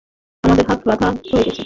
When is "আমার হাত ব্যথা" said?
0.43-1.07